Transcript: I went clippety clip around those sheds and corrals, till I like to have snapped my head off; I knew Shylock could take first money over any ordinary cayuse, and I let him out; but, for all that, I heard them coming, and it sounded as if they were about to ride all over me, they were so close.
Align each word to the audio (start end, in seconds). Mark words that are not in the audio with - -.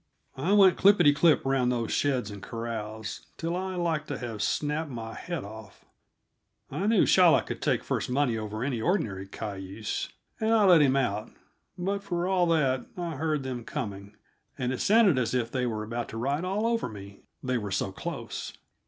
I 0.35 0.53
went 0.53 0.77
clippety 0.79 1.13
clip 1.15 1.45
around 1.45 1.69
those 1.69 1.91
sheds 1.91 2.31
and 2.31 2.41
corrals, 2.41 3.27
till 3.37 3.55
I 3.55 3.75
like 3.75 4.07
to 4.07 4.17
have 4.17 4.41
snapped 4.41 4.89
my 4.89 5.13
head 5.13 5.43
off; 5.43 5.85
I 6.71 6.87
knew 6.87 7.05
Shylock 7.05 7.45
could 7.45 7.61
take 7.61 7.83
first 7.83 8.09
money 8.09 8.35
over 8.35 8.63
any 8.63 8.81
ordinary 8.81 9.27
cayuse, 9.27 10.09
and 10.39 10.51
I 10.51 10.63
let 10.63 10.81
him 10.81 10.95
out; 10.95 11.29
but, 11.77 12.01
for 12.01 12.27
all 12.27 12.47
that, 12.47 12.87
I 12.97 13.11
heard 13.17 13.43
them 13.43 13.63
coming, 13.63 14.15
and 14.57 14.73
it 14.73 14.81
sounded 14.81 15.19
as 15.19 15.35
if 15.35 15.51
they 15.51 15.67
were 15.67 15.83
about 15.83 16.09
to 16.09 16.17
ride 16.17 16.45
all 16.45 16.65
over 16.65 16.89
me, 16.89 17.19
they 17.43 17.59
were 17.59 17.69
so 17.69 17.91
close. 17.91 18.53